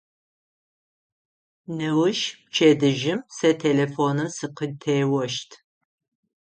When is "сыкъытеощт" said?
4.37-5.49